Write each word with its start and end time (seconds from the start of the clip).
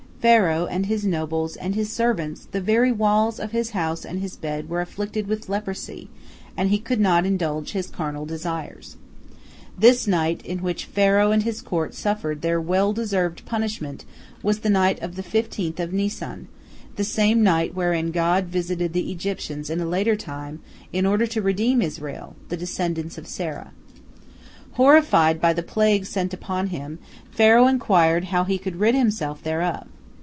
Pharaoh, 0.29 0.67
and 0.67 0.85
his 0.85 1.03
nobles, 1.03 1.55
and 1.55 1.73
his 1.73 1.91
servants, 1.91 2.47
the 2.51 2.61
very 2.61 2.91
walls 2.91 3.39
of 3.39 3.53
his 3.53 3.71
house 3.71 4.05
and 4.05 4.19
his 4.19 4.35
bed 4.35 4.69
were 4.69 4.79
afflicted 4.79 5.25
with 5.25 5.49
leprosy, 5.49 6.09
and 6.55 6.69
he 6.69 6.77
could 6.77 6.99
not 6.99 7.25
indulge 7.25 7.71
his 7.71 7.87
carnal 7.89 8.27
desires. 8.27 8.97
This 9.75 10.05
night 10.05 10.45
in 10.45 10.59
which 10.59 10.85
Pharaoh 10.85 11.31
and 11.31 11.41
his 11.41 11.59
court 11.59 11.95
suffered 11.95 12.43
their 12.43 12.61
well 12.61 12.93
deserved 12.93 13.47
punishment 13.47 14.05
was 14.43 14.59
the 14.59 14.69
night 14.69 15.01
of 15.01 15.15
the 15.15 15.23
fifteenth 15.23 15.79
of 15.79 15.91
Nisan, 15.91 16.47
the 16.97 17.03
same 17.03 17.41
night 17.41 17.73
wherein 17.73 18.11
God 18.11 18.45
visited 18.45 18.93
the 18.93 19.11
Egyptians 19.11 19.71
in 19.71 19.79
a 19.81 19.87
later 19.87 20.15
time 20.15 20.59
in 20.93 21.07
order 21.07 21.25
to 21.25 21.41
redeem 21.41 21.81
Israel, 21.81 22.35
the 22.49 22.57
descendants 22.57 23.17
of 23.17 23.25
Sarah. 23.25 23.71
Horrified 24.73 25.41
by 25.41 25.53
the 25.53 25.63
plague 25.63 26.05
sent 26.05 26.31
upon 26.31 26.67
him, 26.67 26.99
Pharaoh 27.31 27.65
inquired 27.65 28.25
how 28.25 28.43
he 28.43 28.59
could 28.59 28.75
rid 28.75 28.93
himself 28.93 29.41
thereof. 29.41 29.87